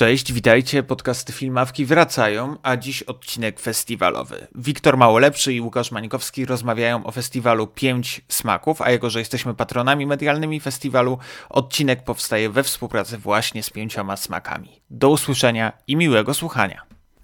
[0.00, 0.82] Cześć, witajcie.
[0.82, 4.46] Podcasty Filmawki wracają, a dziś odcinek festiwalowy.
[4.54, 10.06] Wiktor Małolepszy i Łukasz Mańkowski rozmawiają o festiwalu Pięć Smaków, a jako, że jesteśmy patronami
[10.06, 11.18] medialnymi festiwalu,
[11.48, 14.82] odcinek powstaje we współpracy właśnie z Pięcioma Smakami.
[14.90, 16.82] Do usłyszenia i miłego słuchania.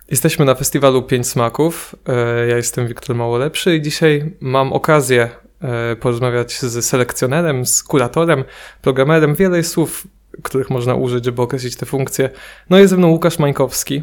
[0.09, 1.95] Jesteśmy na festiwalu Pięć Smaków.
[2.07, 5.31] E, ja jestem Wiktor Małolepszy i dzisiaj mam okazję
[5.61, 8.45] e, porozmawiać z selekcjonerem, z kuratorem,
[8.83, 9.35] programerem.
[9.35, 10.07] Wiele słów
[10.43, 12.31] których można użyć, żeby określić te funkcje.
[12.71, 14.03] No jest ze mną Łukasz Mańkowski.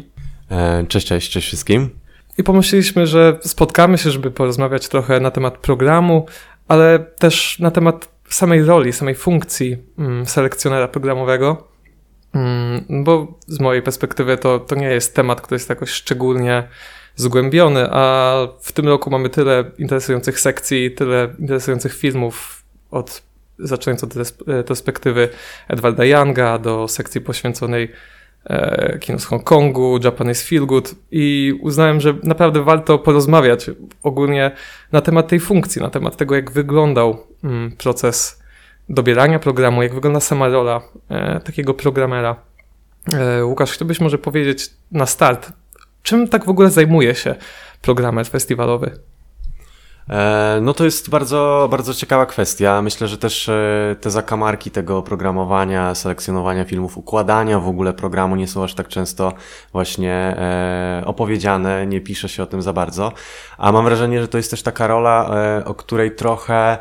[0.50, 1.90] E, cześć, cześć, cześć wszystkim.
[2.38, 6.26] I pomyśleliśmy, że spotkamy się, żeby porozmawiać trochę na temat programu,
[6.68, 11.68] ale też na temat samej roli, samej funkcji mm, selekcjonera programowego.
[12.34, 16.68] Mm, bo z mojej perspektywy to, to nie jest temat, który jest jakoś szczególnie
[17.16, 23.22] zgłębiony, a w tym roku mamy tyle interesujących sekcji, tyle interesujących filmów od
[23.58, 24.14] zaczynając od
[24.46, 25.28] retrospektywy
[25.68, 27.92] Edwarda Younga do sekcji poświęconej
[28.44, 33.70] e, kino z Hongkongu, Japanese Feel Good i uznałem, że naprawdę warto porozmawiać
[34.02, 34.50] ogólnie
[34.92, 38.42] na temat tej funkcji, na temat tego, jak wyglądał mm, proces
[38.88, 42.36] dobierania programu, jak wygląda sama rola e, takiego programera.
[43.12, 45.52] E, Łukasz, chciałbyś może powiedzieć na start,
[46.02, 47.34] czym tak w ogóle zajmuje się
[47.82, 48.98] programer festiwalowy?
[50.10, 52.82] E, no to jest bardzo, bardzo ciekawa kwestia.
[52.82, 58.48] Myślę, że też e, te zakamarki tego programowania, selekcjonowania filmów, układania w ogóle programu nie
[58.48, 59.32] są aż tak często
[59.72, 63.12] właśnie e, opowiedziane, nie pisze się o tym za bardzo.
[63.58, 65.30] A mam wrażenie, że to jest też taka rola,
[65.64, 66.78] o której trochę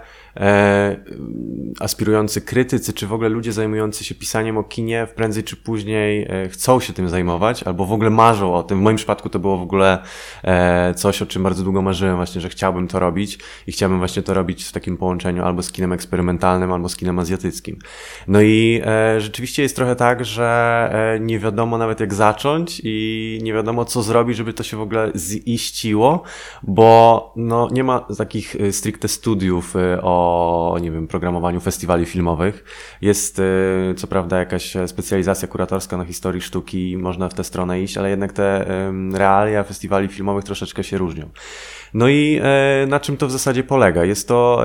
[1.80, 6.50] aspirujący krytycy, czy w ogóle ludzie zajmujący się pisaniem o kinie, prędzej czy później e,
[6.50, 8.80] chcą się tym zajmować, albo w ogóle marzą o tym.
[8.80, 10.04] W moim przypadku to było w ogóle
[10.44, 14.24] e, coś, o czym bardzo długo marzyłem, właśnie, że chciałbym to robić i chciałbym właśnie
[14.24, 17.80] to robić w takim połączeniu albo z kinem eksperymentalnym, albo z kinem azjatyckim.
[18.28, 23.40] No i e, rzeczywiście jest trochę tak, że e, nie wiadomo nawet jak zacząć i
[23.44, 25.12] nie wiadomo co zrobić, żeby to się w ogóle
[25.48, 26.24] ziściło,
[26.64, 32.06] bo no, nie ma takich e, stricte studiów e, o o, nie wiem, programowaniu festiwali
[32.06, 32.64] filmowych.
[33.02, 37.82] Jest y, co prawda jakaś specjalizacja kuratorska na historii sztuki i można w tę stronę
[37.82, 38.66] iść, ale jednak te
[39.14, 41.30] realia festiwali filmowych troszeczkę się różnią.
[41.94, 44.06] No i e, na czym to w zasadzie polega?
[44.06, 44.64] Jest to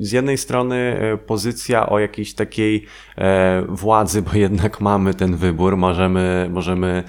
[0.00, 2.86] z jednej strony e, pozycja o jakiejś takiej
[3.18, 7.04] e, władzy, bo jednak mamy ten wybór, możemy, możemy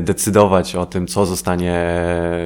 [0.00, 2.00] decydować o tym, co zostanie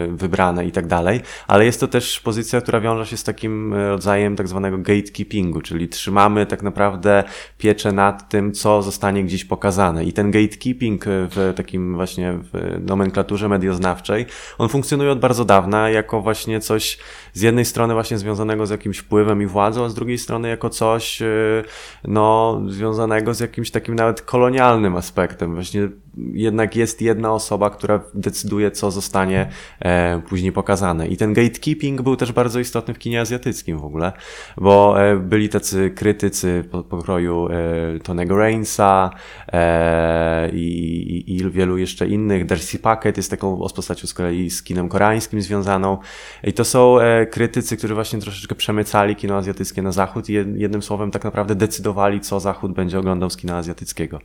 [0.08, 4.36] wybrane i tak dalej, ale jest to też pozycja, która wiąże się z takim rodzajem
[4.42, 7.24] tak zwanego gatekeepingu, czyli trzymamy tak naprawdę
[7.58, 10.04] pieczę nad tym, co zostanie gdzieś pokazane.
[10.04, 14.26] I ten gatekeeping w takim właśnie w nomenklaturze medioznawczej,
[14.58, 16.98] on funkcjonuje od bardzo dawna jako właśnie coś
[17.32, 20.70] z jednej strony właśnie związanego z jakimś wpływem i władzą, a z drugiej strony jako
[20.70, 21.64] coś y,
[22.04, 25.54] no, związanego z jakimś takim nawet kolonialnym aspektem.
[25.54, 29.48] Właśnie jednak jest jedna osoba, która decyduje, co zostanie
[29.80, 31.08] e, później pokazane.
[31.08, 34.12] I ten gatekeeping był też bardzo istotny w kinie azjatyckim w ogóle,
[34.56, 39.10] bo e, byli tacy krytycy po, pokroju e, Tonego Rainsa
[40.52, 42.46] i, i, wielu jeszcze innych.
[42.46, 45.98] Darcy Packet jest taką postacią z kolei z kinem koreańskim związaną.
[46.44, 46.96] I to są
[47.30, 52.20] krytycy, którzy właśnie troszeczkę przemycali kino azjatyckie na zachód i jednym słowem tak naprawdę decydowali,
[52.20, 54.20] co zachód będzie oglądał z kina azjatyckiego.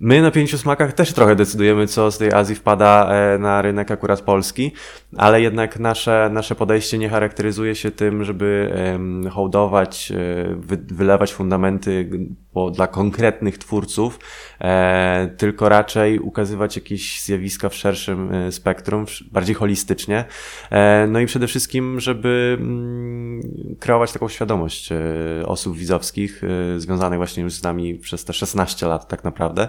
[0.00, 3.90] My na pięciu smakach też trochę decydujemy, co z tej Azji wpada e, na rynek
[3.90, 4.72] akurat polski,
[5.16, 8.72] ale jednak nasze, nasze podejście nie charakteryzuje się tym, żeby
[9.30, 10.16] hołdować, e,
[10.94, 12.10] wylewać fundamenty
[12.72, 14.18] dla konkretnych twórców,
[14.60, 20.24] e, tylko raczej ukazywać jakieś zjawiska w szerszym spektrum, bardziej holistycznie.
[21.08, 23.42] No i przede wszystkim, żeby mm,
[23.80, 24.88] kreować taką świadomość
[25.46, 26.42] osób widzowskich,
[26.76, 29.68] związanych właśnie już z nami przez te 16 lat tak naprawdę.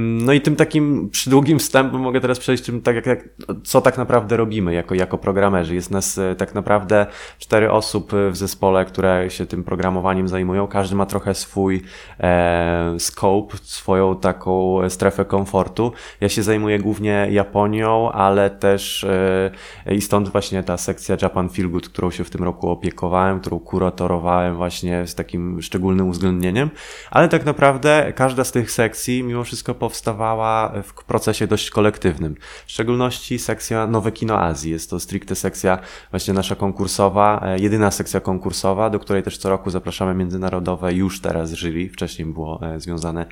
[0.00, 3.28] No i tym takim przydługim wstępem mogę teraz przejść, czym, tak jak, jak,
[3.64, 5.74] co tak naprawdę robimy jako, jako programerzy.
[5.74, 7.06] Jest nas e, tak naprawdę
[7.38, 10.66] cztery osób w zespole, które się tym programowaniem zajmują.
[10.66, 11.82] Każdy ma trochę swój
[12.20, 15.92] e, scope, swoją taką strefę komfortu.
[16.20, 19.50] Ja się zajmuję głównie Japonią, ale też e,
[19.92, 23.58] i stąd właśnie ta sekcja Japan Feel Good, którą się w tym roku opiekowałem, którą
[23.58, 26.70] kuratorowałem właśnie z takim szczególnym uwzględnieniem.
[27.10, 32.34] Ale tak naprawdę każda z tych sekcji mimo wszystko powstawała w procesie dość kolektywnym.
[32.66, 34.70] W szczególności sekcja Nowe Kino Azji.
[34.70, 35.78] Jest to stricte sekcja
[36.10, 41.20] właśnie nasza konkursowa, e, jedyna sekcja konkursowa, do której też co roku zapraszamy międzynarodowe już
[41.20, 41.88] teraz jury.
[41.88, 43.26] Wcześniej było e, związane,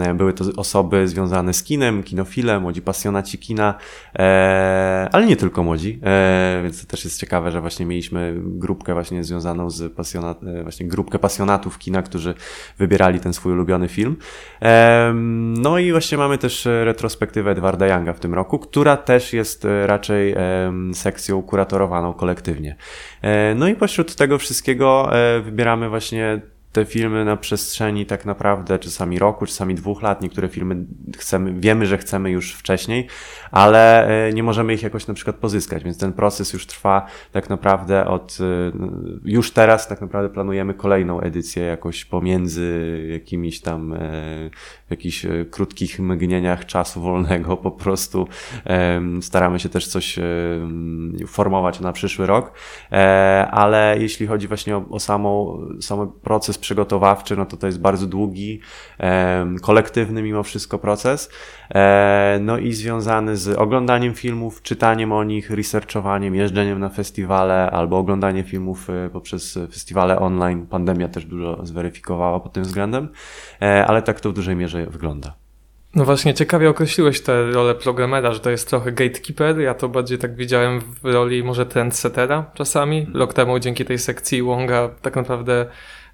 [0.00, 3.74] e, były to osoby związane z kinem, kinofilem, młodzi pasjonaci kina,
[5.12, 6.00] ale nie tylko młodzi,
[6.62, 11.18] więc to też jest ciekawe, że właśnie mieliśmy grupkę właśnie związaną z pasjonat, właśnie grupkę
[11.18, 12.34] pasjonatów kina, którzy
[12.78, 14.16] wybierali ten swój ulubiony film.
[15.58, 20.34] No i właśnie mamy też retrospektywę Edwarda Younga w tym roku, która też jest raczej
[20.92, 22.76] sekcją kuratorowaną kolektywnie.
[23.54, 25.10] No i pośród tego wszystkiego
[25.42, 26.40] wybieramy właśnie
[26.74, 30.22] te filmy na przestrzeni tak naprawdę czasami roku, czasami dwóch lat.
[30.22, 30.76] Niektóre filmy
[31.16, 33.06] chcemy, wiemy, że chcemy już wcześniej,
[33.50, 37.50] ale e, nie możemy ich jakoś na przykład pozyskać, więc ten proces już trwa tak
[37.50, 38.72] naprawdę od, e,
[39.24, 43.98] już teraz tak naprawdę planujemy kolejną edycję jakoś pomiędzy jakimiś tam e,
[44.86, 48.28] w jakichś krótkich mgnieniach czasu wolnego po prostu
[49.20, 50.18] staramy się też coś
[51.26, 52.52] formować na przyszły rok,
[53.50, 58.06] ale jeśli chodzi właśnie o, o samą, sam proces przygotowawczy, no to to jest bardzo
[58.06, 58.60] długi,
[59.62, 61.30] kolektywny mimo wszystko proces,
[61.74, 67.98] e, no i związany z oglądaniem filmów, czytaniem o nich, researchowaniem, jeżdżeniem na festiwale albo
[67.98, 70.66] oglądanie filmów e, poprzez festiwale online.
[70.66, 73.08] Pandemia też dużo zweryfikowała pod tym względem,
[73.62, 75.34] e, ale tak to w dużej mierze wygląda.
[75.94, 79.60] No właśnie, ciekawie określiłeś tę rolę programera, że to jest trochę gatekeeper.
[79.60, 83.06] Ja to bardziej tak widziałem w roli może trendsettera czasami.
[83.14, 85.66] Rok temu dzięki tej sekcji Wonga tak naprawdę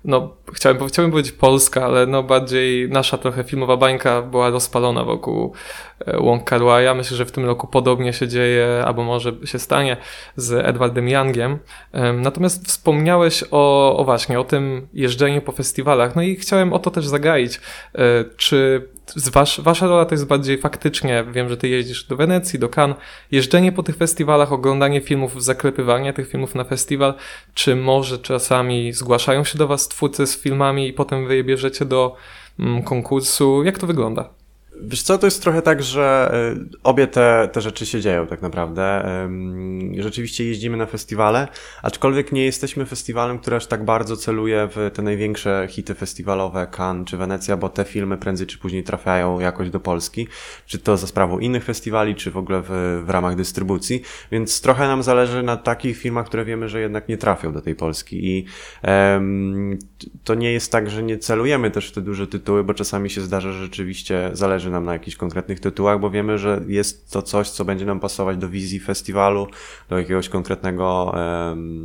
[0.05, 5.53] no, chciałem, chciałbym powiedzieć Polska, ale no bardziej nasza trochę filmowa bańka była rozpalona wokół
[6.01, 6.63] e, Wong Kar
[6.97, 9.97] Myślę, że w tym roku podobnie się dzieje, albo może się stanie
[10.37, 11.59] z Edwardem Youngiem.
[12.15, 16.91] Natomiast wspomniałeś o, o właśnie, o tym jeżdżeniu po festiwalach, no i chciałem o to
[16.91, 17.61] też zagaić.
[17.95, 22.59] E, czy wasz, wasza rola to jest bardziej faktycznie, wiem, że ty jeździsz do Wenecji,
[22.59, 22.97] do Cannes,
[23.31, 27.15] jeżdżenie po tych festiwalach, oglądanie filmów, zaklepywanie tych filmów na festiwal,
[27.55, 31.85] czy może czasami zgłaszają się do was twórcy z filmami i potem wy je bierzecie
[31.85, 32.17] do
[32.59, 33.65] mm, konkursu?
[33.65, 34.40] Jak to wygląda?
[34.83, 38.43] Wiesz co, to jest trochę tak, że y, obie te, te rzeczy się dzieją tak
[38.43, 39.05] naprawdę.
[39.99, 41.49] Rzeczywiście jeździmy na festiwale,
[41.83, 47.09] aczkolwiek nie jesteśmy festiwalem, który aż tak bardzo celuje w te największe hity festiwalowe, Cannes
[47.09, 50.29] czy Wenecja, bo te filmy prędzej czy później trafiają jakoś do Polski,
[50.67, 54.03] czy to za sprawą innych festiwali, czy w ogóle w, w ramach dystrybucji,
[54.33, 57.75] więc trochę nam zależy na takich filmach, które wiemy, że jednak nie trafią do tej
[57.75, 58.45] Polski i
[60.25, 63.21] to nie jest tak, że nie celujemy też w te duże tytuły, bo czasami się
[63.21, 67.51] zdarza, że rzeczywiście zależy nam na jakichś konkretnych tytułach, bo wiemy, że jest to coś,
[67.51, 69.47] co będzie nam pasować do wizji festiwalu,
[69.89, 71.15] do jakiegoś konkretnego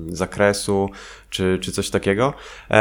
[0.08, 0.90] zakresu,
[1.30, 2.34] czy, czy coś takiego.
[2.72, 2.74] E,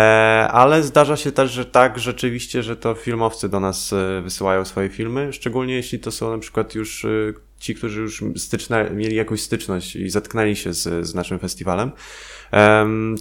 [0.53, 4.89] ale zdarza się też, że tak, rzeczywiście, że to filmowcy do nas e, wysyłają swoje
[4.89, 7.09] filmy, szczególnie jeśli to są na przykład już e,
[7.59, 11.93] ci, którzy już styczne, mieli jakąś styczność i zetknęli się z, z naszym festiwalem.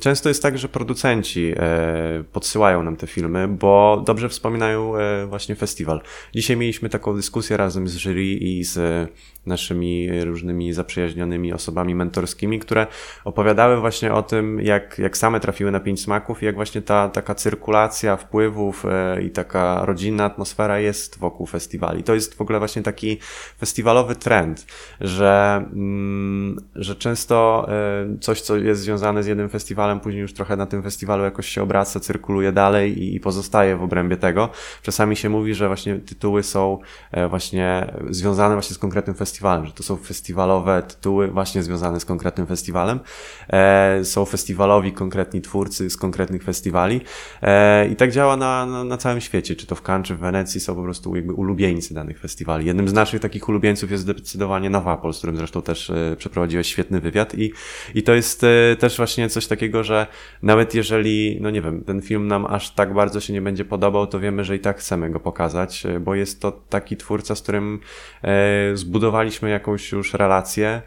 [0.02, 5.56] Często jest tak, że producenci e, podsyłają nam te filmy, bo dobrze wspominają e, właśnie
[5.56, 6.02] festiwal.
[6.36, 9.10] Dzisiaj mieliśmy taką dyskusję razem z jury i z
[9.46, 12.88] naszymi różnymi zaprzyjaźnionymi osobami mentorskimi, które
[13.26, 17.10] opowiadały właśnie o tym, jak, jak same trafiły na pięć smaków i jak właśnie ta
[17.10, 22.04] taka cyrkulacja wpływów e, i taka rodzinna atmosfera jest wokół festiwali.
[22.04, 23.18] To jest w ogóle właśnie taki
[23.60, 24.66] festiwalowy trend,
[25.02, 27.68] że, mm, że często
[28.22, 31.64] coś, co jest związane z jednym festiwalem, później już trochę na tym festiwalu jakoś się
[31.64, 34.50] obraca, cyrkuluje dalej i, i pozostaje w obrębie tego.
[34.81, 36.80] Czasami się mówi, że właśnie tytuły są
[37.12, 42.06] e, właśnie związane właśnie z konkretnym festiwalem, że to są festiwalowe tytuły właśnie związane z
[42.06, 43.00] konkretnym festiwalem.
[43.50, 47.02] E, są festiwalowi konkretni twórcy z konkretnych festiwali
[47.42, 50.20] e, i tak działa na, na, na, całym świecie, czy to w Cannes, czy w
[50.20, 52.66] Wenecji są po prostu jakby ulubieńcy danych festiwali.
[52.66, 57.36] Jednym z naszych takich ulubieńców jest zdecydowanie Nawapol, z którym zresztą też przeprowadziłeś świetny wywiad
[57.36, 57.53] i,
[57.96, 58.46] i to jest
[58.80, 60.07] też właśnie coś takiego, że
[60.41, 64.07] nawet jeżeli, no nie wiem, ten film nam aż tak bardzo się nie będzie podobał,
[64.07, 67.41] to wiemy, że i tak chcemy go pokazać, e, bo jest to taki twórca, z
[67.41, 67.79] którym
[68.24, 70.81] e, zbudowaliśmy jakąś już relację,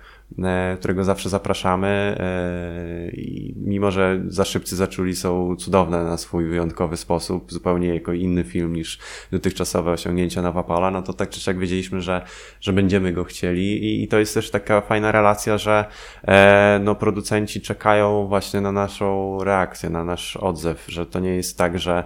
[0.78, 2.16] którego zawsze zapraszamy.
[2.20, 8.12] E, I mimo, że za szybcy zaczuli są cudowne na swój wyjątkowy sposób, zupełnie jako
[8.12, 8.98] inny film niż
[9.30, 12.22] dotychczasowe osiągnięcia Nawapala, no to tak czy siak wiedzieliśmy, że,
[12.60, 13.84] że będziemy go chcieli.
[13.84, 15.84] I, I to jest też taka fajna relacja, że
[16.24, 21.58] e, no, producenci czekają właśnie na naszą reakcję, na nasz odzew, że to nie jest
[21.58, 22.04] tak, że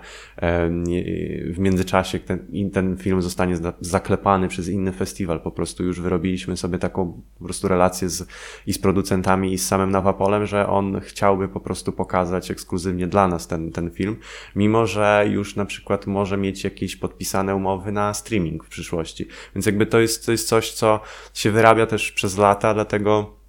[1.50, 5.40] w międzyczasie ten, ten film zostanie zaklepany przez inny festiwal.
[5.40, 8.28] Po prostu już wyrobiliśmy sobie taką po prostu relację z,
[8.66, 13.28] i z producentami, i z samym Nawapolem, że on chciałby po prostu pokazać ekskluzywnie dla
[13.28, 14.16] nas ten, ten film,
[14.56, 19.26] mimo że już na przykład może mieć jakieś podpisane umowy na streaming w przyszłości.
[19.54, 21.00] Więc jakby to jest, to jest coś, co
[21.34, 23.40] się wyrabia też przez lata, dlatego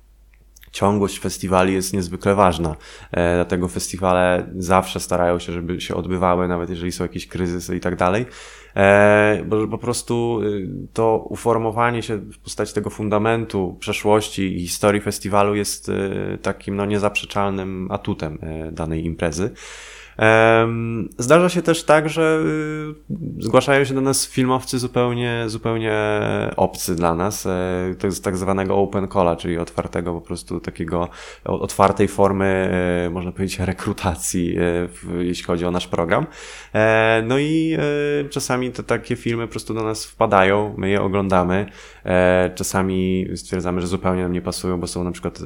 [0.72, 2.76] ciągłość festiwali jest niezwykle ważna.
[3.12, 7.80] E, dlatego festiwale zawsze starają się, żeby się odbywały, nawet jeżeli są jakieś kryzysy i
[7.80, 8.26] tak dalej.
[8.76, 15.02] E, bo po prostu y, to uformowanie się w postaci tego fundamentu przeszłości i historii
[15.02, 19.52] festiwalu jest y, takim no, niezaprzeczalnym atutem e, danej imprezy.
[21.18, 22.40] Zdarza się też tak, że
[23.10, 25.94] y, zgłaszają się do nas filmowcy zupełnie, zupełnie
[26.58, 27.46] obcy dla nas.
[27.46, 31.10] E, to jest tak zwanego open calla, czyli otwartego po prostu takiego,
[31.44, 32.72] otwartej formy,
[33.06, 36.26] e, można powiedzieć, rekrutacji, e, jeśli chodzi o nasz program.
[37.24, 37.78] No i
[38.30, 41.66] czasami te takie filmy po prostu do nas wpadają, my je oglądamy.
[42.56, 45.40] Czasami stwierdzamy, że zupełnie nam nie pasują, bo są na przykład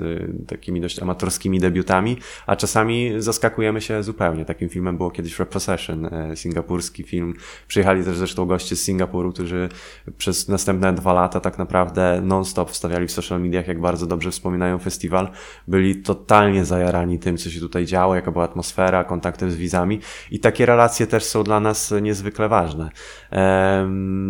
[0.48, 4.46] takimi dość amatorskimi debiutami, a czasami zaskakujemy się zupełnie.
[4.46, 7.34] Takim filmem było kiedyś Repossession, singapurski film.
[7.68, 9.70] Przyjechali też zresztą goście z Singapuru, którzy
[10.18, 14.80] przez następne dwa lata tak naprawdę non-stop wstawiali w social mediach, jak bardzo dobrze wspominają
[14.80, 15.30] festiwal.
[15.68, 20.00] Byli totalnie zajarani tym, co się tutaj działo, jaka była atmosfera, kontaktem z widzami
[20.32, 22.90] i takie relacje też są dla nas niezwykle ważne.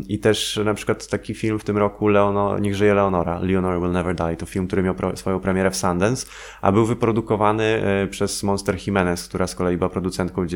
[0.07, 3.91] I też na przykład taki film w tym roku Leonor, Niech żyje Leonora, Leonora Will
[3.91, 6.27] Never Die, to film, który miał swoją premierę w Sundance,
[6.61, 10.47] a był wyprodukowany e, przez Monster Jimenez, która z kolei była producentką e,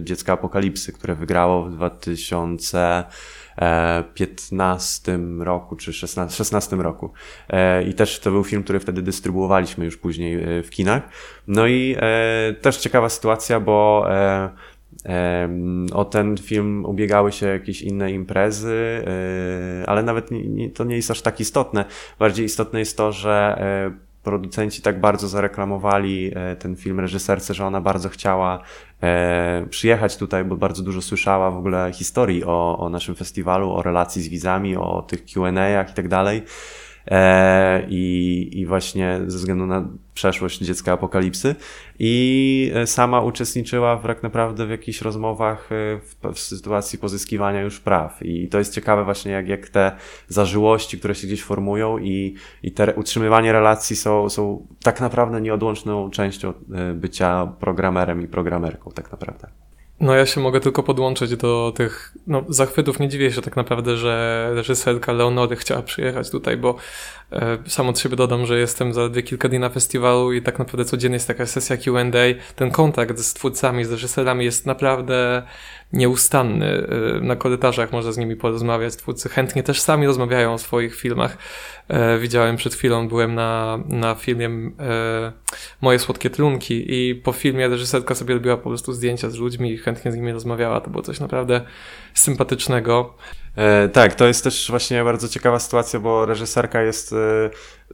[0.00, 3.04] Dziecka Apokalipsy, które wygrało w 2000
[4.14, 7.12] 15 roku czy 16, 16 roku.
[7.50, 11.02] E, I też to był film, który wtedy dystrybuowaliśmy już później e, w kinach.
[11.46, 14.06] No i e, też ciekawa sytuacja, bo
[15.92, 19.04] o ten film ubiegały się jakieś inne imprezy,
[19.86, 20.30] ale nawet
[20.74, 21.84] to nie jest aż tak istotne.
[22.18, 23.58] Bardziej istotne jest to, że
[24.24, 28.62] producenci tak bardzo zareklamowali e, ten film reżyserce, że ona bardzo chciała
[29.02, 33.82] e, przyjechać tutaj, bo bardzo dużo słyszała w ogóle historii o, o naszym festiwalu, o
[33.82, 36.42] relacji z widzami, o tych Q&A i tak dalej.
[37.10, 41.54] E, i, i właśnie ze względu na przeszłość dziecka apokalipsy
[41.98, 47.60] i e, sama uczestniczyła w, tak naprawdę w jakichś rozmowach e, w, w, sytuacji pozyskiwania
[47.60, 49.92] już praw i to jest ciekawe właśnie jak, jak te
[50.28, 56.10] zażyłości, które się gdzieś formują i, i te utrzymywanie relacji są, są tak naprawdę nieodłączną
[56.10, 56.52] częścią
[56.94, 59.63] bycia programerem i programerką tak naprawdę.
[60.00, 63.00] No ja się mogę tylko podłączyć do tych no, zachwytów.
[63.00, 66.76] Nie dziwię się tak naprawdę, że reżyserka Leonory chciała przyjechać tutaj, bo
[67.32, 70.84] e, sam od siebie dodam, że jestem zaledwie kilka dni na festiwalu i tak naprawdę
[70.84, 72.54] codziennie jest taka sesja Q&A.
[72.54, 75.42] Ten kontakt z twórcami, z reżyserami jest naprawdę
[75.92, 76.86] nieustanny.
[77.16, 78.96] E, na korytarzach można z nimi porozmawiać.
[78.96, 81.38] Twórcy chętnie też sami rozmawiają o swoich filmach.
[81.88, 85.32] E, widziałem przed chwilą, byłem na, na filmie e,
[85.80, 89.78] Moje Słodkie Trunki i po filmie reżyserka sobie robiła po prostu zdjęcia z ludźmi i
[89.78, 90.80] chętnie z nimi rozmawiała.
[90.80, 91.60] To było coś naprawdę
[92.14, 93.14] sympatycznego.
[93.56, 97.14] E, tak, to jest też właśnie bardzo ciekawa sytuacja, bo reżyserka jest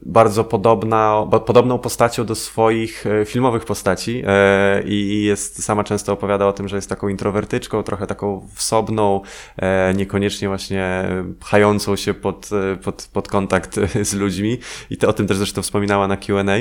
[0.05, 6.47] bardzo podobna, podobną postacią do swoich e, filmowych postaci e, i jest sama często opowiada
[6.47, 9.21] o tym, że jest taką introwertyczką, trochę taką wsobną,
[9.57, 11.03] e, niekoniecznie właśnie
[11.39, 12.49] pchającą się pod,
[12.83, 13.79] pod, pod kontakt
[14.09, 14.57] z ludźmi.
[14.89, 16.51] I to o tym też zresztą wspominała na Q&A,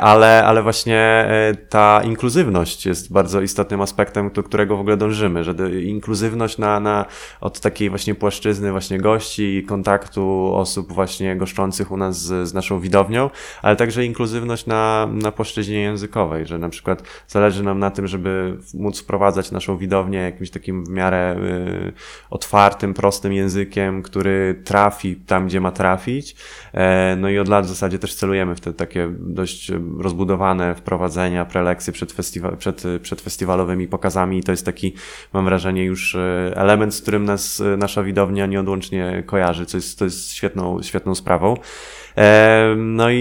[0.00, 1.28] ale, ale właśnie
[1.68, 7.04] ta inkluzywność jest bardzo istotnym aspektem, do którego w ogóle dążymy, że inkluzywność na, na,
[7.40, 12.80] od takiej właśnie płaszczyzny właśnie gości, kontaktu osób właśnie goszczących u nas z z, naszą
[12.80, 13.30] widownią,
[13.62, 18.58] ale także inkluzywność na, na płaszczyźnie językowej, że na przykład zależy nam na tym, żeby
[18.74, 21.92] móc wprowadzać naszą widownię jakimś takim w miarę y,
[22.30, 26.36] otwartym, prostym językiem, który trafi tam, gdzie ma trafić.
[26.72, 31.44] E, no i od lat w zasadzie też celujemy w te takie dość rozbudowane wprowadzenia,
[31.44, 34.94] prelekcje przed, festiwa przed, przed festiwalowymi pokazami i to jest taki,
[35.32, 40.04] mam wrażenie, już y, element, z którym nas nasza widownia nieodłącznie kojarzy, co jest, to
[40.04, 41.56] jest świetną, świetną sprawą.
[42.76, 43.18] No i,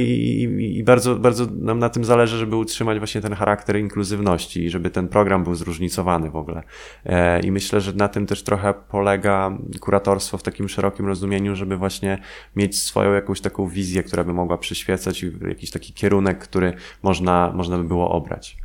[0.77, 4.89] i, bardzo, bardzo nam na tym zależy, żeby utrzymać właśnie ten charakter inkluzywności i żeby
[4.89, 6.63] ten program był zróżnicowany w ogóle.
[7.05, 11.77] E, I myślę, że na tym też trochę polega kuratorstwo w takim szerokim rozumieniu, żeby
[11.77, 12.17] właśnie
[12.55, 16.73] mieć swoją jakąś taką wizję, która by mogła przyświecać i jakiś taki kierunek, który
[17.03, 18.57] można, można by było obrać.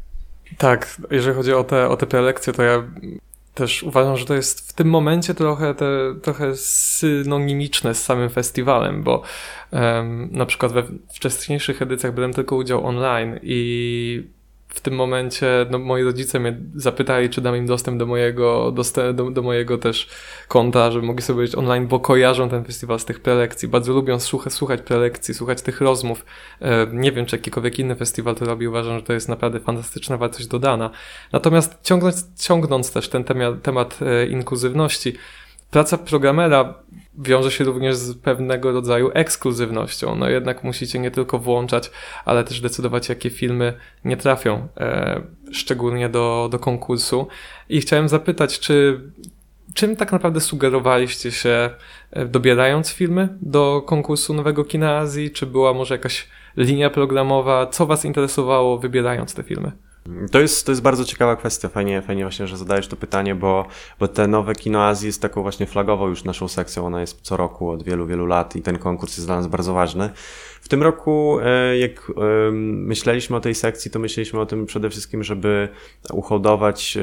[0.59, 2.83] Tak, jeżeli chodzi o te, o te prelekcje, to ja
[3.55, 5.87] też uważam, że to jest w tym momencie trochę, te,
[6.23, 9.23] trochę synonimiczne z samym festiwalem, bo
[9.73, 10.83] um, na przykład we
[11.15, 14.42] wcześniejszych edycjach brałem tylko udział online i
[14.75, 18.73] w tym momencie no, moi rodzice mnie zapytali, czy dam im dostęp do mojego,
[19.15, 20.09] do, do mojego też
[20.49, 23.69] konta, żeby mogli sobie być online, bo kojarzą ten festiwal z tych prelekcji.
[23.69, 26.25] Bardzo lubią słuchać, słuchać prelekcji, słuchać tych rozmów.
[26.61, 28.69] E, nie wiem, czy jakikolwiek inny festiwal to robi.
[28.69, 30.91] Uważam, że to jest naprawdę fantastyczna wartość dodana.
[31.33, 33.99] Natomiast ciągnąc, ciągnąc też ten temat, temat
[34.31, 35.13] inkluzywności,
[35.71, 36.75] praca programera
[37.19, 40.17] wiąże się również z pewnego rodzaju ekskluzywnością.
[40.17, 41.91] No jednak musicie nie tylko włączać,
[42.25, 43.73] ale też decydować, jakie filmy
[44.05, 47.27] nie trafią e, szczególnie do, do konkursu.
[47.69, 49.01] I chciałem zapytać, czy
[49.75, 51.71] czym tak naprawdę sugerowaliście się
[52.11, 55.31] e, dobierając filmy do konkursu Nowego Kina Azji?
[55.31, 57.67] Czy była może jakaś linia programowa?
[57.67, 59.73] Co Was interesowało wybierając te filmy?
[60.33, 61.69] To jest, to jest bardzo ciekawa kwestia.
[61.69, 63.67] Fajnie, fajnie właśnie, że zadajesz to pytanie, bo,
[63.99, 66.87] bo te nowe Kino Azji jest taką właśnie flagową już naszą sekcją.
[66.87, 69.75] Ona jest co roku od wielu, wielu lat i ten konkurs jest dla nas bardzo
[69.75, 70.11] ważny.
[70.63, 72.13] W tym roku, e, jak
[72.63, 75.69] myśleliśmy o tej sekcji, to myśleliśmy o tym przede wszystkim, żeby
[76.13, 77.01] uhodować e,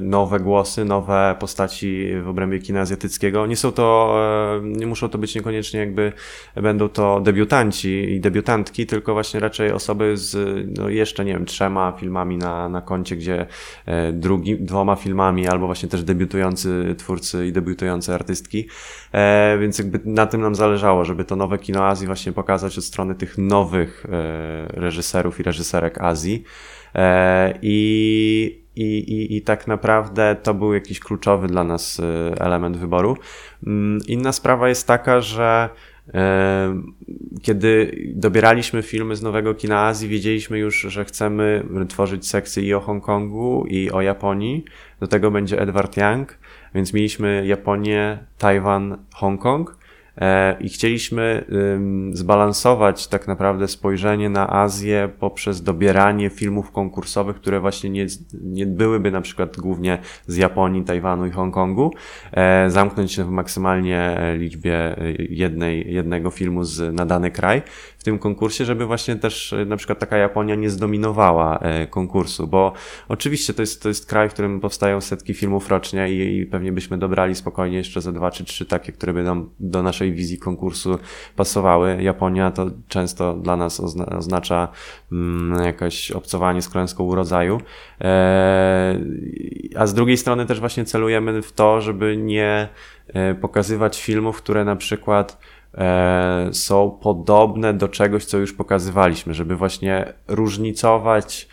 [0.00, 3.46] nowe głosy, nowe postaci w obrębie kina azjatyckiego.
[3.46, 4.14] Nie są to,
[4.56, 6.12] e, nie muszą to być niekoniecznie jakby,
[6.54, 10.36] będą to debiutanci i debiutantki, tylko właśnie raczej osoby z
[10.78, 13.46] no jeszcze, nie wiem, trzema filmami na, na koncie, gdzie
[14.12, 18.68] drugi, dwoma filmami, albo właśnie też debiutujący twórcy i debiutujące artystki.
[19.60, 23.01] Więc jakby na tym nam zależało, żeby to nowe kino Azji właśnie pokazać od strony
[23.02, 26.44] strony tych nowych e, reżyserów i reżyserek Azji.
[26.94, 32.76] E, I, i, i, I tak naprawdę to był jakiś kluczowy dla nas e, element
[32.76, 33.16] wyboru.
[33.66, 35.68] Mm, inna sprawa jest taka, że
[37.42, 42.80] kiedy dobieraliśmy filmy z nowego kina Azji, wiedzieliśmy już, że chcemy tworzyć sekcję i o
[42.80, 44.64] Hongkongu, i o Japonii.
[45.00, 46.38] Do tego będzie Edward Yang,
[46.74, 49.81] więc mieliśmy Japonię, Tajwan, Hongkong.
[50.20, 51.44] E, i chcieliśmy
[52.12, 58.06] zbalansować tak naprawdę spojrzenie na Azję poprzez dobieranie filmów konkursowych, które właśnie nie,
[58.42, 61.90] nie byłyby na przykład głównie z Japonii, Tajwanu i Hongkongu,
[62.32, 67.62] e, zamknąć się w maksymalnie liczbie jednej, jednego filmu z, na dany kraj
[68.02, 72.72] w tym konkursie, żeby właśnie też na przykład taka Japonia nie zdominowała e, konkursu, bo
[73.08, 76.72] oczywiście to jest, to jest kraj, w którym powstają setki filmów rocznie i, i pewnie
[76.72, 80.38] byśmy dobrali spokojnie jeszcze ze dwa czy trzy takie, które by nam do naszej wizji
[80.38, 80.98] konkursu
[81.36, 82.02] pasowały.
[82.02, 83.80] Japonia to często dla nas
[84.16, 84.68] oznacza
[85.12, 87.60] mm, jakieś obcowanie z klęską urodzaju.
[88.00, 89.00] E,
[89.76, 92.68] a z drugiej strony też właśnie celujemy w to, żeby nie
[93.08, 95.61] e, pokazywać filmów, które na przykład e,
[96.52, 101.48] są podobne do czegoś, co już pokazywaliśmy, żeby właśnie różnicować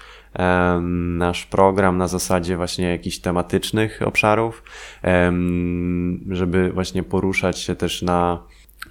[1.17, 4.63] nasz program na zasadzie właśnie jakichś tematycznych obszarów,
[6.29, 8.43] żeby właśnie poruszać się też na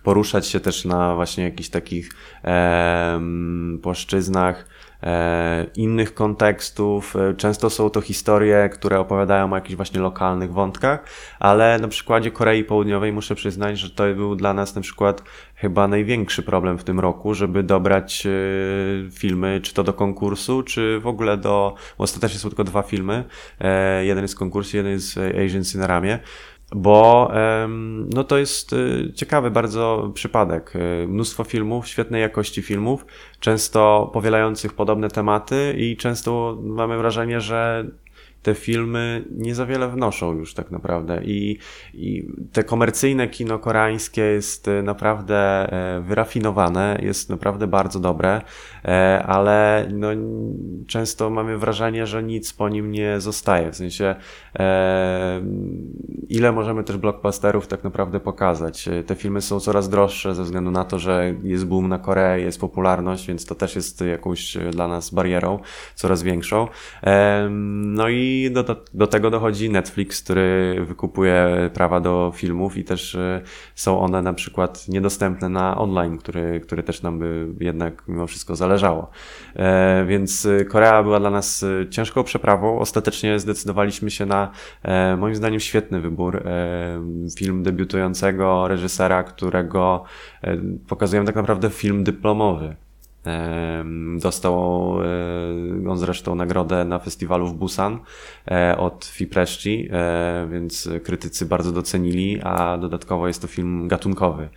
[0.02, 2.11] poruszać się też na właśnie jakichś takich
[3.83, 4.77] płaszczyznach e,
[5.76, 7.16] innych kontekstów.
[7.16, 11.04] E, często są to historie, które opowiadają o jakichś właśnie lokalnych wątkach,
[11.38, 15.22] ale na przykładzie Korei Południowej muszę przyznać, że to był dla nas na przykład
[15.54, 18.30] chyba największy problem w tym roku, żeby dobrać e,
[19.11, 21.74] filmy, czy to do konkursu, czy w ogóle do.
[21.98, 23.24] Ostatecznie są tylko dwa filmy.
[24.02, 26.18] Jeden jest w konkursie, jeden jest Asian Cineramie
[26.74, 27.31] bo
[28.14, 30.72] no to jest y, ciekawy bardzo przypadek.
[30.76, 33.07] Y, mnóstwo filmów, świetnej jakości filmów,
[33.40, 37.87] często powielających podobne tematy i często mamy wrażenie, że
[38.48, 41.58] te filmy nie za wiele wnoszą już tak naprawdę i,
[41.94, 48.40] i te komercyjne kino koreańskie jest e, naprawdę e, wyrafinowane, jest naprawdę bardzo dobre,
[48.84, 50.08] e, ale no,
[50.87, 54.14] często mamy wrażenie, że nic po nim nie zostaje, w sensie
[56.28, 58.88] ile możemy też blockbusterów tak naprawdę pokazać.
[59.06, 62.61] Te filmy są coraz droższe ze względu na to, że jest boom na Koreę, jest
[62.61, 65.58] popularność, więc to też jest jakąś dla nas barierą
[65.94, 66.68] coraz większą.
[67.82, 73.14] No i i do, do tego dochodzi Netflix, który wykupuje prawa do filmów i też
[73.14, 73.40] e,
[73.74, 78.57] są one na przykład niedostępne na online, który, który też nam by jednak mimo wszystko
[78.57, 79.11] zależało.
[79.57, 82.79] E, więc Korea była dla nas e, ciężką przeprawą.
[82.79, 84.51] Ostatecznie zdecydowaliśmy się na
[85.18, 86.42] moim zdaniem świetny wybór.
[87.38, 90.05] Film debiutującego reżysera, którego
[90.88, 92.77] pokazujemy tak naprawdę film dyplomowy.
[94.18, 94.94] Dostał
[95.84, 97.98] e, on zresztą nagrodę na festiwalu w Busan
[98.50, 104.48] e, od Fipreszci, e, więc krytycy bardzo docenili, a dodatkowo jest to film gatunkowy.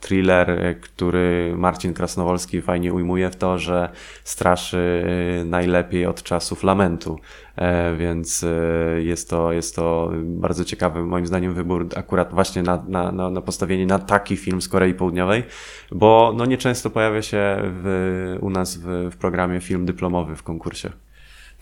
[0.00, 3.88] Thriller, który Marcin Krasnowolski fajnie ujmuje w to, że
[4.24, 5.04] straszy
[5.44, 7.18] najlepiej od czasów lamentu.
[7.56, 12.84] E, więc e, jest to, jest to bardzo ciekawy moim zdaniem wybór akurat właśnie na,
[12.88, 15.44] na, na, na postawienie na taki film z Korei Południowej,
[15.92, 20.90] bo no nieczęsto pojawia się w, u nas w, w programie film dyplomowy w konkursie.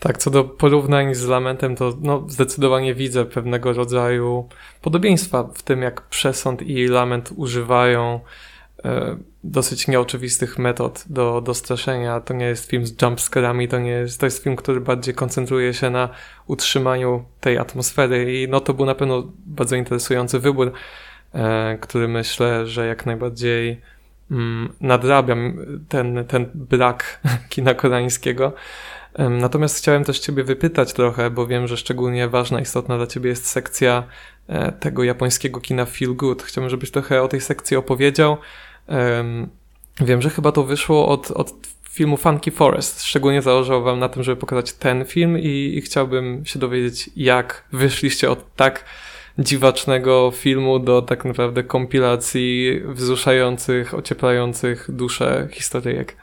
[0.01, 4.49] Tak, co do porównań z Lamentem, to no, zdecydowanie widzę pewnego rodzaju
[4.81, 8.19] podobieństwa w tym, jak Przesąd i Lament używają
[8.85, 12.19] e, dosyć nieoczywistych metod do, do straszenia.
[12.19, 15.73] To nie jest film z jumpscarami, to nie jest, to jest film, który bardziej koncentruje
[15.73, 16.09] się na
[16.47, 20.71] utrzymaniu tej atmosfery i no to był na pewno bardzo interesujący wybór,
[21.33, 23.81] e, który myślę, że jak najbardziej
[24.31, 25.57] mm, nadrabiam
[25.89, 28.53] ten, ten brak kina koreańskiego.
[29.17, 33.45] Natomiast chciałem też Ciebie wypytać trochę, bo wiem, że szczególnie ważna, istotna dla Ciebie jest
[33.45, 34.03] sekcja
[34.47, 36.43] e, tego japońskiego kina Feel Good.
[36.43, 38.37] Chciałbym, żebyś trochę o tej sekcji opowiedział.
[40.01, 41.53] Wiem, że chyba to wyszło od, od
[41.89, 43.03] filmu Funky Forest.
[43.03, 47.63] Szczególnie zależało wam na tym, żeby pokazać ten film i, i chciałbym się dowiedzieć, jak
[47.71, 48.85] wyszliście od tak
[49.39, 56.15] dziwacznego filmu do tak naprawdę kompilacji wzruszających, ocieplających duszę historyjek.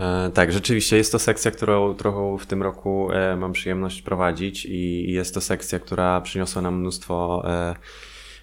[0.00, 4.66] E, tak, rzeczywiście jest to sekcja, którą trochę w tym roku e, mam przyjemność prowadzić
[4.66, 7.74] i jest to sekcja, która przyniosła nam mnóstwo e,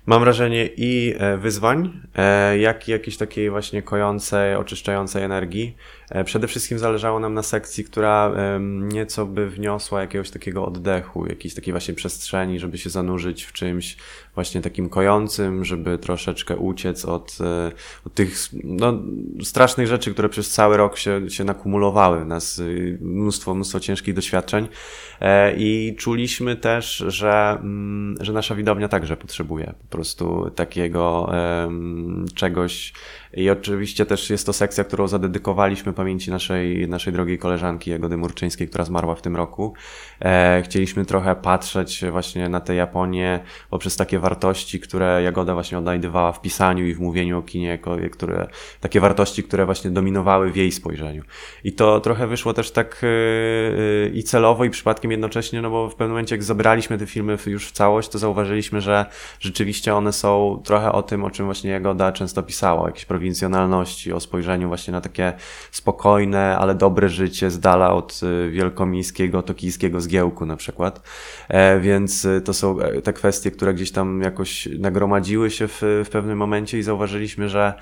[0.05, 2.01] mam wrażenie i wyzwań,
[2.59, 5.75] jak i jakiejś takiej właśnie kojącej, oczyszczającej energii.
[6.09, 8.31] E, przede wszystkim zależało nam na sekcji, która
[8.81, 13.97] nieco by wniosła jakiegoś takiego oddechu, jakiejś takiej właśnie przestrzeni, żeby się zanurzyć w czymś
[14.35, 17.37] właśnie takim kojącym, żeby troszeczkę uciec od,
[18.05, 18.93] od tych no,
[19.43, 22.61] strasznych rzeczy, które przez cały rok się, się nakumulowały w nas,
[23.01, 24.67] mnóstwo, mnóstwo ciężkich doświadczeń
[25.57, 31.31] i czuliśmy też, że, mm, że nasza widownia także potrzebuje prostu takiego
[32.35, 32.93] czegoś.
[33.33, 38.67] I oczywiście też jest to sekcja, którą zadedykowaliśmy pamięci naszej, naszej drogiej koleżanki Jagody Murczyńskiej,
[38.67, 39.73] która zmarła w tym roku.
[40.21, 46.31] E, chcieliśmy trochę patrzeć właśnie na tę Japonię poprzez takie wartości, które Jagoda właśnie odnajdywała
[46.31, 47.79] w pisaniu i w mówieniu o kinie,
[48.11, 48.47] które,
[48.81, 51.23] takie wartości, które właśnie dominowały w jej spojrzeniu.
[51.63, 55.95] I to trochę wyszło też tak e, i celowo, i przypadkiem jednocześnie, no bo w
[55.95, 59.05] pewnym momencie, jak zabraliśmy te filmy już w całość, to zauważyliśmy, że
[59.39, 64.13] rzeczywiście one są trochę o tym, o czym właśnie Jagoda często pisała, o jakiejś prowincjonalności,
[64.13, 65.33] o spojrzeniu właśnie na takie
[65.71, 71.01] spokojne, ale dobre życie z dala od y, wielkomiejskiego, tokijskiego zgiełku na przykład.
[71.49, 75.81] E, więc y, to są e, te kwestie, które gdzieś tam jakoś nagromadziły się w,
[75.81, 77.73] w pewnym momencie i zauważyliśmy, że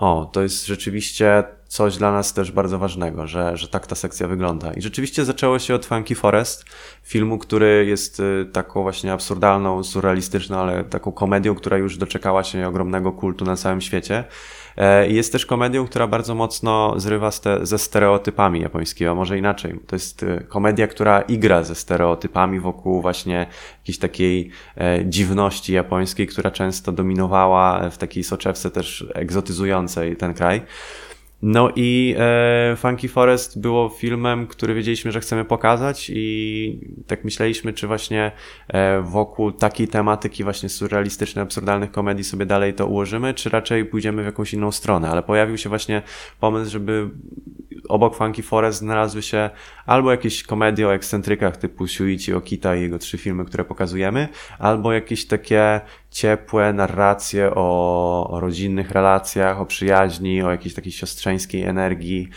[0.00, 4.28] o, to jest rzeczywiście coś dla nas też bardzo ważnego, że, że tak ta sekcja
[4.28, 4.72] wygląda.
[4.72, 6.64] I rzeczywiście zaczęło się od Funky Forest,
[7.02, 12.68] filmu, który jest y, taką właśnie absurdalną, surrealistyczną, ale taką komedią, która już doczekała się
[12.68, 14.24] ogromnego kultu na całym świecie.
[14.76, 17.30] E, jest też komedią, która bardzo mocno zrywa
[17.62, 19.80] ze stereotypami japońskiego, może inaczej.
[19.86, 23.46] To jest y, komedia, która igra ze stereotypami wokół właśnie
[23.78, 30.62] jakiejś takiej e, dziwności japońskiej, która często dominowała w takiej soczewce też egzotyzującej ten kraj.
[31.42, 37.72] No i e, Funky Forest było filmem, który wiedzieliśmy, że chcemy pokazać i tak myśleliśmy,
[37.72, 38.32] czy właśnie
[38.68, 44.22] e, wokół takiej tematyki właśnie surrealistycznych, absurdalnych komedii sobie dalej to ułożymy, czy raczej pójdziemy
[44.22, 45.10] w jakąś inną stronę.
[45.10, 46.02] Ale pojawił się właśnie
[46.40, 47.10] pomysł, żeby
[47.88, 49.50] obok Funky Forest znalazły się
[49.86, 54.92] albo jakieś komedie o ekscentrykach typu Shuichi Okita i jego trzy filmy, które pokazujemy, albo
[54.92, 62.28] jakieś takie ciepłe narracje o, o rodzinnych relacjach, o przyjaźni, o jakiejś takiej siostrzeńskiej energii,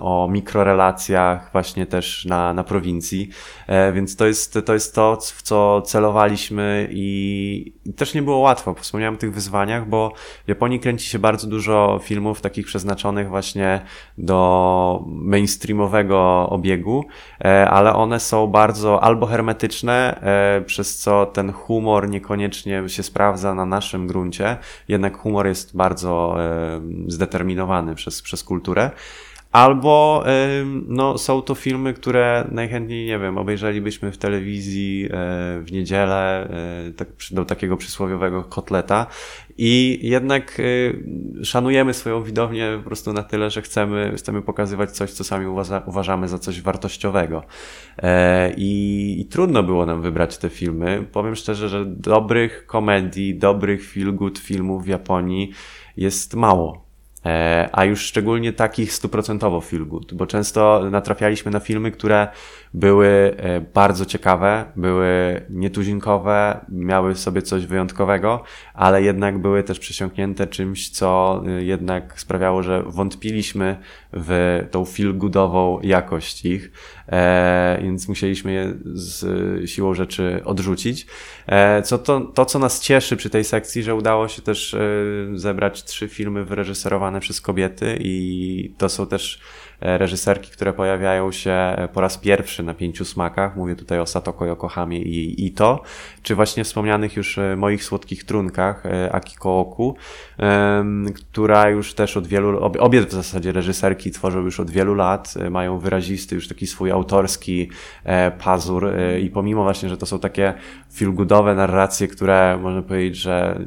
[0.00, 3.28] o mikrorelacjach właśnie też na, na prowincji.
[3.66, 8.38] E, więc to jest, to jest to, w co celowaliśmy i, i też nie było
[8.38, 8.74] łatwo.
[8.74, 10.12] Wspomniałem o tych wyzwaniach, bo
[10.44, 13.80] w Japonii kręci się bardzo dużo filmów takich przeznaczonych właśnie
[14.18, 17.04] do mainstreamowego obiegu,
[17.44, 22.37] e, ale one są bardzo albo hermetyczne, e, przez co ten humor niekoniecznie
[22.86, 24.56] się sprawdza na naszym gruncie,
[24.88, 26.36] jednak humor jest bardzo
[27.06, 28.90] zdeterminowany przez, przez kulturę.
[29.52, 30.24] Albo
[30.88, 35.08] no, są to filmy, które najchętniej, nie wiem, obejrzelibyśmy w telewizji
[35.60, 36.48] w niedzielę
[36.96, 39.06] tak, do takiego przysłowiowego kotleta
[39.58, 40.62] i jednak
[41.42, 45.82] szanujemy swoją widownię po prostu na tyle, że chcemy, chcemy pokazywać coś, co sami uważa,
[45.86, 47.42] uważamy za coś wartościowego.
[47.98, 51.06] E, I, I trudno było nam wybrać te filmy.
[51.12, 55.52] Powiem szczerze, że dobrych komedii, dobrych feel good filmów w Japonii
[55.96, 56.87] jest mało.
[57.28, 62.28] E, a już szczególnie takich stuprocentowo feel good, bo często natrafialiśmy na filmy, które
[62.74, 68.42] były e, bardzo ciekawe, były nietuzinkowe, miały sobie coś wyjątkowego,
[68.74, 73.76] ale jednak były też przesiąknięte czymś, co e, jednak sprawiało, że wątpiliśmy
[74.12, 76.70] w tą feel-goodową jakość ich,
[77.08, 81.06] e, więc musieliśmy je z siłą rzeczy odrzucić.
[81.84, 84.76] Co to, to, co nas cieszy przy tej sekcji, że udało się też
[85.34, 91.50] zebrać trzy filmy wyreżyserowane przez kobiety i to są też E, reżyserki, które pojawiają się
[91.50, 93.56] e, po raz pierwszy na pięciu smakach.
[93.56, 95.82] Mówię tutaj o Satoko Yokohamie i Ito,
[96.22, 99.96] czy właśnie wspomnianych już e, moich słodkich trunkach Akiko Oku,
[101.14, 105.78] która już też od wielu, obie w zasadzie reżyserki tworzą już od wielu lat, mają
[105.78, 107.70] wyrazisty już taki swój autorski
[108.38, 110.54] pazur i pomimo właśnie, że to są takie
[110.98, 113.60] feelgoodowe narracje, które można powiedzieć, że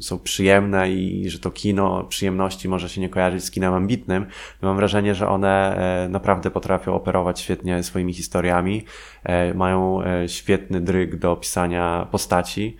[0.00, 4.26] są przyjemne i że to kino przyjemności może się nie kojarzyć z kinem ambitnym,
[4.62, 5.78] mam wrażenie, że one
[6.10, 8.84] naprawdę potrafią operować świetnie swoimi historiami,
[9.54, 12.76] mają świetny dryg do opisania postaci,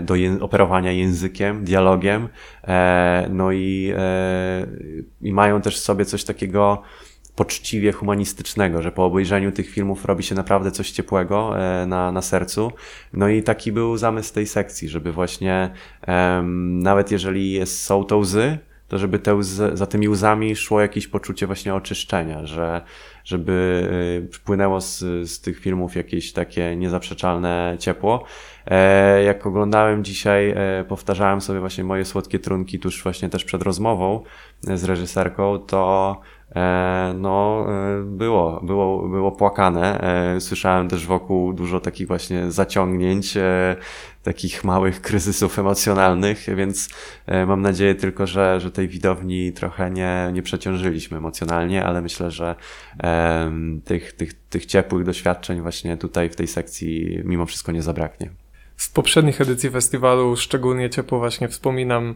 [0.00, 2.28] do operowania językiem, dialogiem,
[3.30, 3.92] no i,
[5.22, 6.82] i mają też w sobie coś takiego,
[7.36, 12.22] poczciwie humanistycznego, że po obejrzeniu tych filmów robi się naprawdę coś ciepłego e, na, na
[12.22, 12.72] sercu.
[13.12, 15.70] No i taki był zamysł tej sekcji, żeby właśnie
[16.08, 20.80] um, nawet jeżeli jest, są to łzy, to żeby te łzy, za tymi łzami szło
[20.80, 22.80] jakieś poczucie właśnie oczyszczenia, że
[23.24, 23.88] żeby
[24.34, 24.98] e, płynęło z,
[25.30, 28.24] z tych filmów jakieś takie niezaprzeczalne ciepło.
[28.66, 30.54] E, jak oglądałem dzisiaj,
[30.88, 34.22] powtarzałem sobie właśnie moje słodkie trunki tuż właśnie też przed rozmową
[34.62, 36.20] z reżyserką, to
[37.14, 40.00] no, e, było, było, było płakane.
[40.00, 43.34] E, słyszałem też wokół dużo takich właśnie zaciągnięć,
[44.22, 46.88] takich małych kryzysów emocjonalnych, więc
[47.46, 52.54] mam nadzieję tylko, że, że tej widowni trochę nie, nie przeciążyliśmy emocjonalnie, ale myślę, że
[53.84, 58.30] tych, tych, tych ciepłych doświadczeń właśnie tutaj w tej sekcji mimo wszystko nie zabraknie.
[58.76, 62.14] Z poprzednich edycji festiwalu szczególnie ciepło właśnie wspominam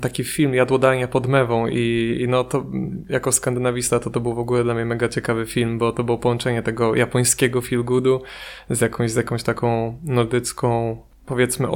[0.00, 2.64] taki film Jadłodania pod Mewą i, i no to
[3.08, 6.18] jako skandynawista to to był w ogóle dla mnie mega ciekawy film, bo to było
[6.18, 8.22] połączenie tego japońskiego feel goodu
[8.70, 11.68] z jakąś, z jakąś taką nordycką powiedzmy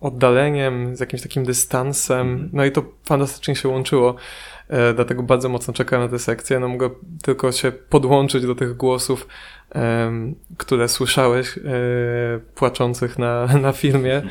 [0.00, 2.50] oddaleniem, z jakimś takim dystansem, mhm.
[2.52, 4.14] no i to fantastycznie się łączyło,
[4.68, 6.90] e, dlatego bardzo mocno czekałem na tę sekcję, no mogę
[7.22, 9.26] tylko się podłączyć do tych głosów,
[9.74, 10.12] e,
[10.56, 11.62] które słyszałeś, e,
[12.54, 14.22] płaczących na, na filmie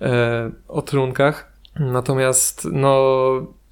[0.00, 1.49] e, o trunkach.
[1.78, 3.00] Natomiast, no,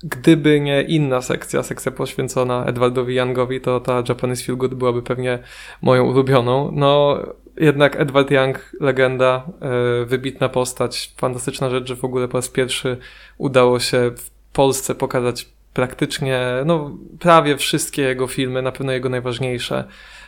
[0.03, 5.39] gdyby nie inna sekcja, sekcja poświęcona Edwardowi Youngowi, to ta Japanese Feel Good byłaby pewnie
[5.83, 6.71] moją ulubioną.
[6.73, 7.19] No,
[7.57, 12.97] jednak Edward Young, legenda, e, wybitna postać, fantastyczna rzecz, że w ogóle po raz pierwszy
[13.39, 19.85] udało się w Polsce pokazać praktycznie, no, prawie wszystkie jego filmy, na pewno jego najważniejsze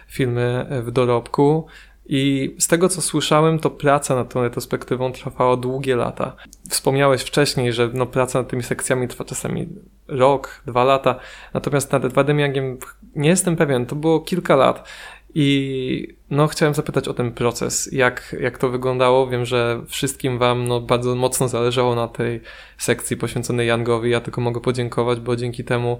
[0.08, 1.66] filmy w dorobku.
[2.12, 6.36] I z tego co słyszałem, to praca nad tą retrospektywą trwała długie lata.
[6.68, 9.68] Wspomniałeś wcześniej, że no, praca nad tymi sekcjami trwa czasami
[10.08, 11.20] rok, dwa lata,
[11.54, 12.78] natomiast nad Edwardem Youngiem
[13.16, 14.88] nie jestem pewien, to było kilka lat.
[15.34, 19.26] I no, chciałem zapytać o ten proces, jak, jak to wyglądało.
[19.26, 22.40] Wiem, że wszystkim Wam no, bardzo mocno zależało na tej
[22.78, 24.10] sekcji poświęconej Youngowi.
[24.10, 25.98] Ja tylko mogę podziękować, bo dzięki temu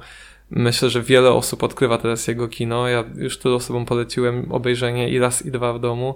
[0.50, 2.88] Myślę, że wiele osób odkrywa teraz jego kino.
[2.88, 6.14] Ja już tylu osobom poleciłem obejrzenie i raz, i dwa w domu.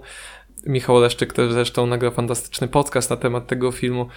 [0.65, 4.07] Michał Leszczyk też zresztą nagrał fantastyczny podcast na temat tego filmu.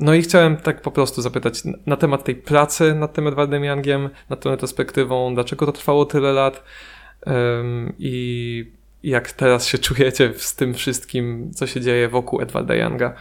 [0.00, 4.10] No i chciałem tak po prostu zapytać na temat tej pracy nad tym Edwardem Youngiem,
[4.30, 6.64] nad tą retrospektywą, dlaczego to trwało tyle lat
[7.26, 13.14] um, i jak teraz się czujecie z tym wszystkim, co się dzieje wokół Edwarda Younga.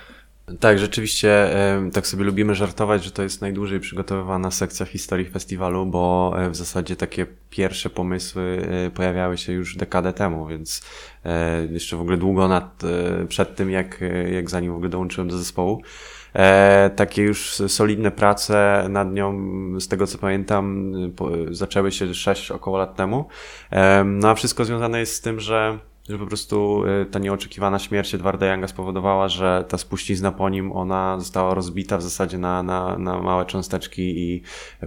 [0.59, 1.49] Tak, rzeczywiście
[1.93, 6.55] tak sobie lubimy żartować, że to jest najdłużej przygotowywana sekcja historii festiwalu, bo e, w
[6.55, 10.81] zasadzie takie pierwsze pomysły e, pojawiały się już dekadę temu, więc
[11.25, 12.83] e, jeszcze w ogóle długo nad,
[13.27, 13.99] przed tym, jak,
[14.33, 15.81] jak zanim w ogóle dołączyłem do zespołu.
[16.95, 19.33] takie już solidne prace nad nią,
[19.79, 20.93] z tego co pamiętam,
[21.51, 23.27] zaczęły się sześć około lat temu.
[24.05, 28.15] no a wszystko związane jest z tym, że że po prostu y, ta nieoczekiwana śmierć
[28.15, 32.97] Edwarda Younga spowodowała, że ta spuścizna po nim, ona została rozbita w zasadzie na, na,
[32.97, 34.41] na małe cząsteczki i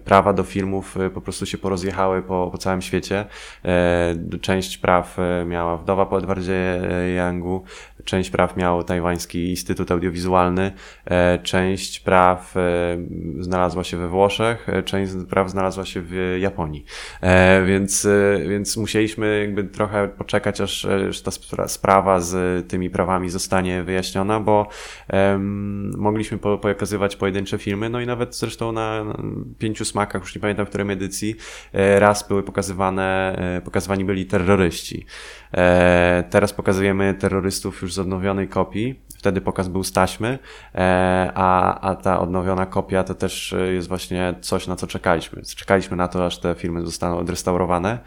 [0.04, 3.24] prawa do filmów y, po prostu się porozjechały po, po całym świecie.
[3.64, 6.80] E, część praw miała wdowa po Edwardzie
[7.16, 7.62] Youngu,
[8.04, 10.72] część praw miał tajwański Instytut Audiowizualny,
[11.04, 12.60] e, część praw e,
[13.38, 16.84] znalazła się we Włoszech, część praw znalazła się w Japonii.
[17.66, 18.08] Więc,
[18.48, 20.86] więc musieliśmy jakby trochę poczekać, aż
[21.24, 24.68] ta sprawa z tymi prawami zostanie wyjaśniona, bo
[25.96, 29.14] mogliśmy po, pokazywać pojedyncze filmy, no i nawet zresztą na, na
[29.58, 31.34] pięciu smakach, już nie pamiętam w której edycji,
[31.72, 35.06] e, raz były pokazywane, e, pokazywani byli terroryści.
[35.54, 40.38] E, teraz pokazujemy terrorystów już z odnowionej kopii, wtedy pokaz był z taśmy,
[41.34, 45.42] a, a ta odnowiona kopia to też jest właśnie coś, na co czekaliśmy.
[45.56, 47.98] Czekaliśmy na to, aż te filmy zostaną odrestaurowane.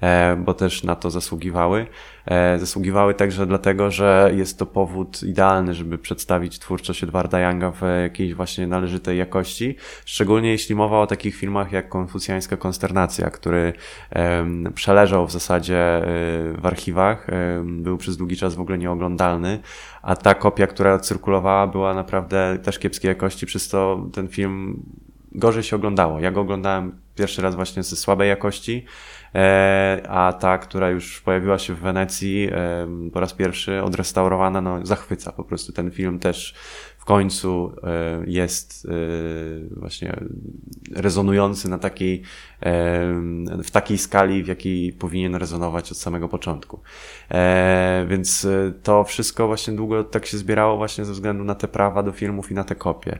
[0.00, 1.86] E, bo też na to zasługiwały.
[2.26, 7.80] E, zasługiwały także dlatego, że jest to powód idealny, żeby przedstawić twórczość Edwarda Younga w
[8.02, 13.72] jakiejś właśnie należytej jakości, szczególnie jeśli mowa o takich filmach jak Konfucjańska Konsternacja, który
[14.74, 16.02] przeleżał w zasadzie e,
[16.58, 17.26] w archiwach,
[17.64, 19.58] był przez długi czas w ogóle nieoglądalny,
[20.02, 24.82] a ta kopia, która cyrkulowała była naprawdę też kiepskiej jakości, przez to ten film
[25.32, 26.20] gorzej się oglądało.
[26.20, 28.84] Ja go oglądałem pierwszy raz właśnie ze słabej jakości,
[30.08, 32.50] a ta, która już pojawiła się w Wenecji
[33.12, 36.54] po raz pierwszy, odrestaurowana, no zachwyca po prostu ten film też
[37.06, 37.72] końcu
[38.26, 38.88] jest
[39.76, 40.16] właśnie
[40.94, 42.22] rezonujący na takiej,
[43.64, 46.80] w takiej skali, w jakiej powinien rezonować od samego początku.
[48.08, 48.46] Więc
[48.82, 52.50] to wszystko właśnie długo tak się zbierało właśnie ze względu na te prawa do filmów
[52.50, 53.18] i na te kopie.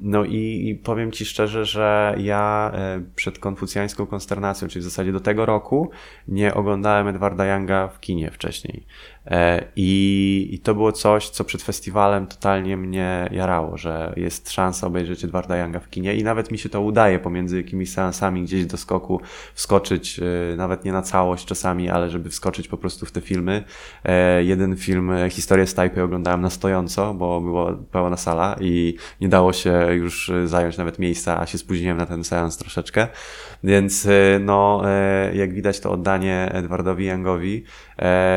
[0.00, 2.72] No i, i powiem Ci szczerze, że ja
[3.14, 5.90] przed konfucjańską konsternacją, czyli w zasadzie do tego roku,
[6.28, 8.86] nie oglądałem Edwarda Younga w kinie wcześniej.
[9.26, 14.86] E, I, I to było coś, co przed festiwalem totalnie mnie jarało, że jest szansa
[14.86, 18.66] obejrzeć Edwarda Younga w kinie i nawet mi się to udaje pomiędzy jakimiś seansami gdzieś
[18.66, 19.20] do skoku
[19.54, 20.20] wskoczyć,
[20.52, 23.64] e, nawet nie na całość czasami, ale żeby wskoczyć po prostu w te filmy.
[24.04, 29.28] E, jeden film, Historię z Taipei oglądałem na stojąco, bo była pełna sala i nie
[29.28, 33.08] dało się już zająć nawet miejsca, a się spóźniłem na ten seans troszeczkę.
[33.64, 34.08] Więc
[34.40, 34.82] no,
[35.32, 37.64] jak widać to oddanie Edwardowi Youngowi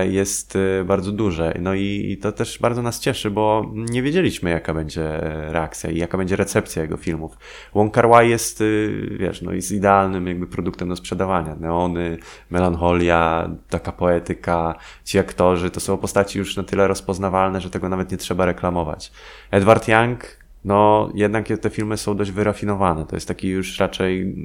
[0.10, 1.54] jest bardzo duże.
[1.62, 5.98] No i, to też bardzo nas cieszy, bo nie wiedzieliśmy, jaka będzie e, reakcja i
[5.98, 7.38] jaka będzie recepcja jego filmów.
[7.74, 11.56] Wong jest, y, wiesz, no jest idealnym jakby produktem do sprzedawania.
[11.56, 12.18] Neony,
[12.50, 18.12] melancholia, taka poetyka, ci aktorzy, to są postaci już na tyle rozpoznawalne, że tego nawet
[18.12, 19.12] nie trzeba reklamować.
[19.52, 23.06] Edward Young no jednak te filmy są dość wyrafinowane.
[23.06, 24.36] To jest taki już raczej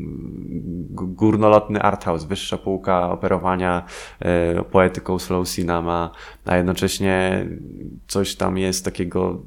[0.90, 3.84] górnolotny arthouse, wyższa półka operowania
[4.20, 6.10] e, poetyką slow cinema,
[6.44, 7.46] a jednocześnie
[8.06, 9.42] coś tam jest takiego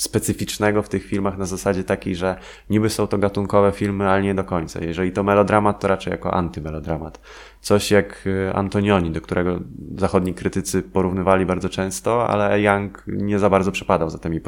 [0.00, 2.36] specyficznego w tych filmach na zasadzie takiej, że
[2.70, 4.84] niby są to gatunkowe filmy, ale nie do końca.
[4.84, 7.20] Jeżeli to melodramat, to raczej jako antymelodramat.
[7.60, 9.60] Coś jak e, Antonioni, do którego
[9.96, 14.40] zachodni krytycy porównywali bardzo często, ale Young nie za bardzo przepadał za tymi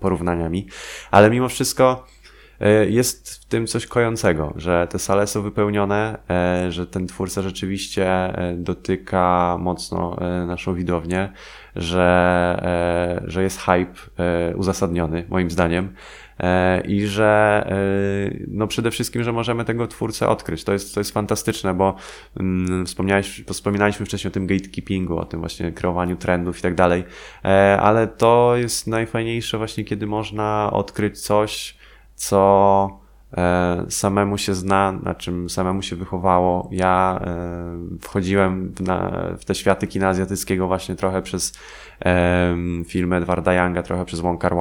[0.00, 0.66] porównaniami.
[1.10, 2.06] Ale mimo wszystko
[2.60, 7.42] e, jest w tym coś kojącego, że te sale są wypełnione, e, że ten twórca
[7.42, 11.32] rzeczywiście dotyka mocno naszą widownię,
[11.76, 13.94] że, że jest hype
[14.56, 15.94] uzasadniony, moim zdaniem.
[16.42, 20.64] E, i że e, no przede wszystkim, że możemy tego twórcę odkryć.
[20.64, 21.94] To jest, to jest fantastyczne, bo
[22.40, 22.86] mm,
[23.46, 27.04] wspominaliśmy wcześniej o tym gatekeepingu, o tym właśnie kreowaniu trendów i tak dalej,
[27.44, 31.76] e, ale to jest najfajniejsze właśnie, kiedy można odkryć coś,
[32.14, 33.01] co
[33.88, 36.68] samemu się zna, na czym samemu się wychowało.
[36.72, 37.20] Ja
[38.00, 41.58] wchodziłem w, na, w te światy kina azjatyckiego właśnie trochę przez
[42.86, 44.52] filmy Edwarda Younga, trochę przez Wong Kar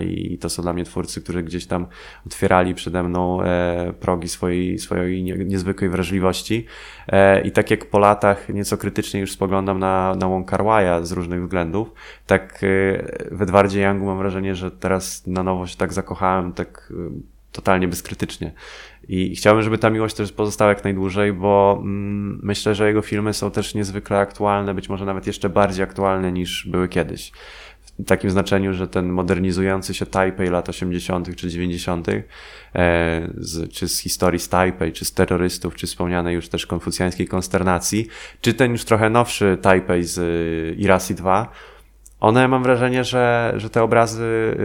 [0.00, 1.86] i to są dla mnie twórcy, którzy gdzieś tam
[2.26, 6.66] otwierali przede mną e, progi swojej, swojej niezwykłej wrażliwości.
[7.08, 10.64] E, I tak jak po latach nieco krytycznie już spoglądam na, na Wong Kar
[11.02, 11.92] z różnych względów,
[12.26, 12.66] tak e,
[13.30, 16.92] w Edwardzie Youngu mam wrażenie, że teraz na nowo się tak zakochałem, tak
[17.58, 18.52] totalnie bezkrytycznie.
[19.08, 23.34] I chciałbym, żeby ta miłość też pozostała jak najdłużej, bo mm, myślę, że jego filmy
[23.34, 27.32] są też niezwykle aktualne, być może nawet jeszcze bardziej aktualne niż były kiedyś.
[27.98, 31.36] W takim znaczeniu, że ten modernizujący się Taipei lat 80.
[31.36, 32.22] czy 90., e,
[33.72, 38.06] czy z historii z Taipei, czy z terrorystów, czy wspomnianej już też konfucjańskiej konsternacji,
[38.40, 41.52] czy ten już trochę nowszy Taipei z y, Irasi 2,
[42.20, 44.56] one mam wrażenie, że, że te obrazy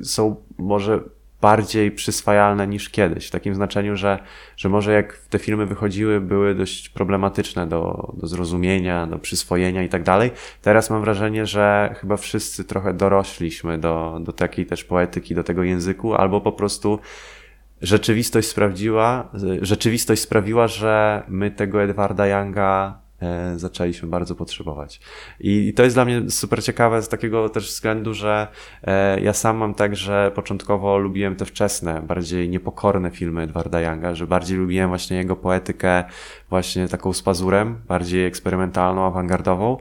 [0.00, 1.00] y, są może
[1.44, 3.26] bardziej przyswajalne niż kiedyś.
[3.26, 4.18] W takim znaczeniu, że,
[4.56, 9.88] że może jak te filmy wychodziły, były dość problematyczne do, do zrozumienia, do przyswojenia i
[9.88, 10.30] tak dalej.
[10.62, 15.62] Teraz mam wrażenie, że chyba wszyscy trochę dorośliśmy do, do takiej też poetyki, do tego
[15.62, 16.98] języku, albo po prostu
[17.82, 19.30] rzeczywistość sprawdziła,
[19.60, 23.03] rzeczywistość sprawiła, że my tego Edwarda Younga
[23.56, 25.00] zaczęliśmy bardzo potrzebować.
[25.40, 28.48] I to jest dla mnie super ciekawe z takiego też względu, że
[28.82, 34.14] e, ja sam mam tak, że początkowo lubiłem te wczesne, bardziej niepokorne filmy Edwarda Younga,
[34.14, 36.04] że bardziej lubiłem właśnie jego poetykę
[36.50, 39.76] właśnie taką z pazurem, bardziej eksperymentalną, awangardową.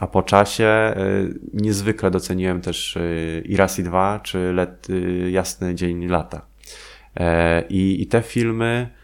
[0.00, 0.94] A po czasie e,
[1.54, 2.98] niezwykle doceniłem też
[3.44, 4.88] Irasi 2 czy Let,
[5.30, 6.46] Jasny Dzień Lata.
[7.68, 8.97] I, i te filmy E,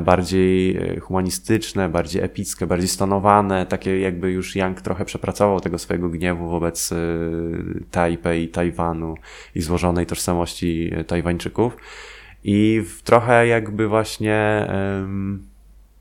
[0.00, 6.08] bardziej e, humanistyczne, bardziej epickie, bardziej stonowane, takie jakby już Yang trochę przepracował tego swojego
[6.08, 6.96] gniewu wobec e,
[7.90, 9.14] Tajpej, Tajwanu
[9.54, 11.76] i złożonej tożsamości Tajwańczyków.
[12.44, 14.68] I trochę jakby właśnie,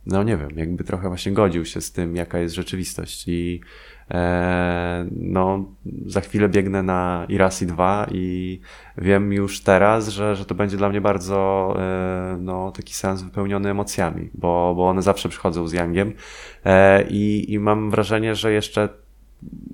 [0.06, 3.24] no nie wiem, jakby trochę właśnie godził się z tym, jaka jest rzeczywistość.
[3.28, 3.62] I
[4.14, 5.66] E, no,
[6.06, 8.60] za chwilę biegnę na Irasi 2 i
[8.98, 13.70] wiem już teraz, że, że to będzie dla mnie bardzo e, no, taki sens wypełniony
[13.70, 16.14] emocjami, bo, bo one zawsze przychodzą z Yangiem
[16.66, 18.90] e, i, i mam wrażenie, że jeszcze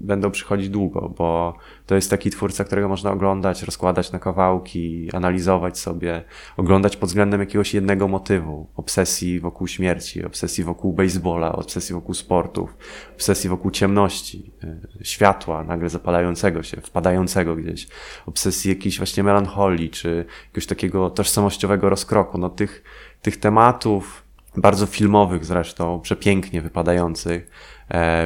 [0.01, 5.80] będą przychodzić długo, bo to jest taki twórca, którego można oglądać, rozkładać na kawałki, analizować
[5.80, 6.24] sobie,
[6.57, 12.78] oglądać pod względem jakiegoś jednego motywu, obsesji wokół śmierci, obsesji wokół baseballa, obsesji wokół sportów,
[13.15, 17.88] obsesji wokół ciemności, y, światła nagle zapalającego się, wpadającego gdzieś,
[18.26, 22.38] obsesji jakiejś właśnie melancholii, czy jakiegoś takiego tożsamościowego rozkroku.
[22.38, 22.84] No tych,
[23.22, 24.24] tych tematów,
[24.57, 27.51] bardzo filmowych zresztą, przepięknie wypadających,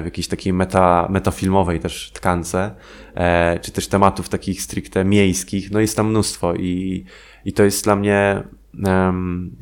[0.02, 2.76] w jakiejś takiej meta, metafilmowej też tkance,
[3.16, 7.06] e, czy też tematów takich stricte miejskich, no jest tam mnóstwo i,
[7.46, 8.44] i to jest dla mnie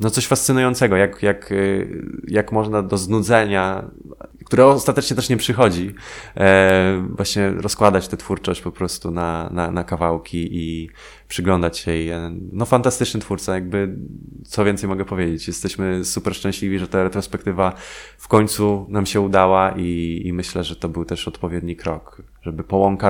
[0.00, 3.90] no coś fascynującego, jak, jak, y, jak można do znudzenia,
[4.44, 5.94] które ostatecznie też nie przychodzi,
[6.36, 10.90] e, właśnie rozkładać tę twórczość po prostu na, na, na kawałki i
[11.28, 12.10] przyglądać się jej.
[12.52, 13.96] No fantastyczny twórca, jakby
[14.44, 15.46] co więcej mogę powiedzieć.
[15.46, 17.72] Jesteśmy super szczęśliwi, że ta retrospektywa
[18.18, 22.64] w końcu nam się udała i, i myślę, że to był też odpowiedni krok, żeby
[22.64, 23.02] po Wong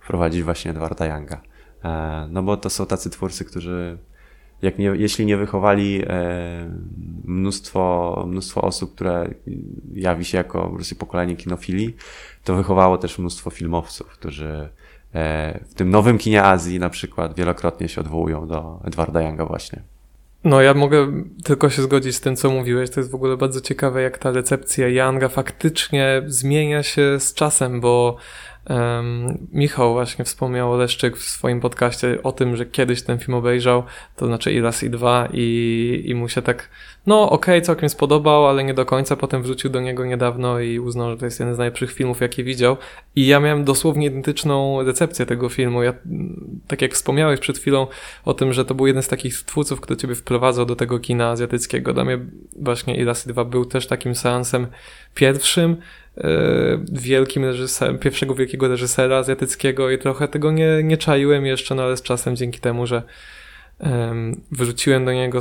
[0.00, 1.40] wprowadzić właśnie Edwarda Younga.
[1.84, 3.98] E, no bo to są tacy twórcy, którzy
[4.62, 6.70] jak nie, jeśli nie wychowali e,
[7.24, 9.30] mnóstwo, mnóstwo osób, które
[9.94, 11.94] jawi się jako pokolenie kinofili,
[12.44, 14.68] to wychowało też mnóstwo filmowców, którzy
[15.14, 19.82] e, w tym nowym kinie Azji na przykład wielokrotnie się odwołują do Edwarda Younga właśnie.
[20.44, 22.90] No, ja mogę tylko się zgodzić z tym, co mówiłeś.
[22.90, 27.80] To jest w ogóle bardzo ciekawe, jak ta recepcja Younga faktycznie zmienia się z czasem,
[27.80, 28.16] bo
[28.70, 33.82] Um, Michał właśnie wspomniał Leszczyk w swoim podcaście o tym, że kiedyś ten film obejrzał,
[34.16, 36.68] to znaczy i raz i dwa i, i mu się tak,
[37.06, 40.78] no okej, okay, całkiem spodobał, ale nie do końca, potem wrzucił do niego niedawno i
[40.78, 42.76] uznał, że to jest jeden z najlepszych filmów, jaki widział
[43.16, 45.82] i ja miałem dosłownie identyczną recepcję tego filmu.
[45.82, 45.94] Ja,
[46.68, 47.86] tak jak wspomniałeś przed chwilą
[48.24, 51.30] o tym, że to był jeden z takich twórców, który ciebie wprowadzał do tego kina
[51.30, 51.92] azjatyckiego.
[51.92, 52.18] Dla mnie
[52.56, 54.66] właśnie i raz i dwa był też takim seansem
[55.14, 55.76] pierwszym,
[56.16, 61.82] E, wielkim reżyserem, pierwszego wielkiego reżysera azjatyckiego i trochę tego nie, nie czaiłem jeszcze, no
[61.82, 63.02] ale z czasem dzięki temu, że
[63.78, 64.40] um,
[65.04, 65.38] do niego,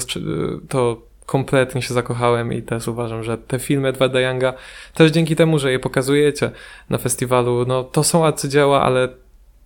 [0.69, 4.53] to kompletnie się zakochałem i też uważam, że te filmy Edwarda Younga
[4.93, 6.51] też dzięki temu, że je pokazujecie
[6.89, 9.09] na festiwalu, no to są arcydzieła, ale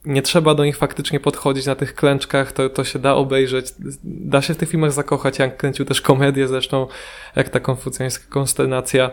[0.06, 3.66] nie trzeba do nich faktycznie podchodzić na tych klęczkach, to, to się da obejrzeć,
[4.04, 6.88] da się w tych filmach zakochać, Young kręcił też komedię zresztą,
[7.36, 9.12] jak ta konfucjańska konsternacja,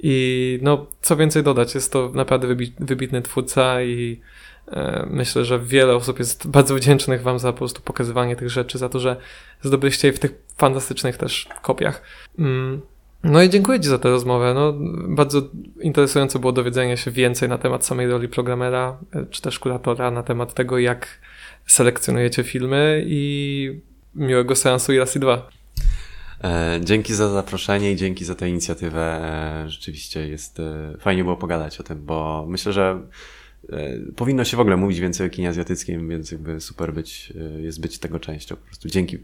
[0.00, 2.46] i no, co więcej dodać, jest to naprawdę
[2.78, 4.20] wybitny twórca i
[4.68, 8.78] e, myślę, że wiele osób jest bardzo wdzięcznych Wam za po prostu pokazywanie tych rzeczy,
[8.78, 9.16] za to, że
[9.62, 12.02] zdobyliście w tych fantastycznych też kopiach.
[12.38, 12.80] Mm.
[13.24, 14.54] No i dziękuję Ci za tę rozmowę.
[14.54, 14.74] No,
[15.08, 15.42] bardzo
[15.80, 18.98] interesujące było dowiedzenie się więcej na temat samej roli programera,
[19.30, 21.20] czy też kuratora, na temat tego, jak
[21.66, 23.80] selekcjonujecie filmy i
[24.14, 25.48] miłego seansu i raz i dwa.
[26.44, 29.02] E, dzięki za zaproszenie i dzięki za tę inicjatywę.
[29.02, 33.00] E, rzeczywiście jest e, fajnie było pogadać o tym, bo myślę, że
[34.16, 37.98] powinno się w ogóle mówić więcej o kinie azjatyckim, więc jakby super być, jest być
[37.98, 38.56] tego częścią.
[38.56, 39.18] Po prostu dzięki